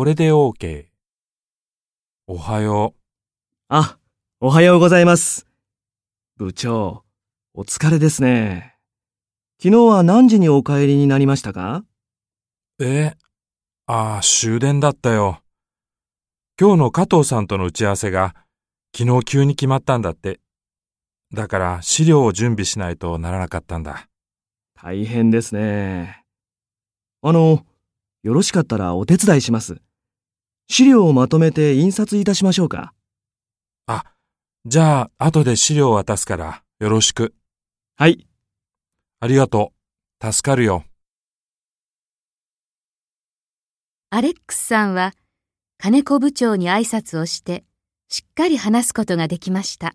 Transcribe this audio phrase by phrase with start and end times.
[0.00, 0.86] これで OK。
[2.26, 3.00] おはよう。
[3.68, 3.98] あ、
[4.40, 5.46] おはようございます。
[6.38, 7.04] 部長、
[7.52, 8.78] お疲れですね。
[9.62, 11.84] 昨日は何時にお帰りになりましたか？
[12.80, 13.12] え
[13.84, 15.42] ああ、終電だったよ。
[16.58, 18.34] 今日の加藤さんとの打ち合わせが
[18.96, 20.40] 昨日急に決まったんだって。
[21.34, 24.08] だから資料を準備しないとならなかったんだ。
[24.82, 26.24] 大変ですね。
[27.20, 27.66] あの、
[28.22, 29.82] よろしかったらお手伝いします。
[30.70, 32.94] 資料をまとめて印刷いたしましょうか。
[34.66, 37.34] じゃあ、後で資料を渡すからよろしく。
[37.96, 38.26] はい。
[39.18, 39.72] ありがと
[40.22, 40.32] う。
[40.32, 40.84] 助かるよ。
[44.10, 45.14] アレックスさんは
[45.78, 47.64] 金子部長に挨拶をして
[48.08, 49.94] しっかり話すことができました。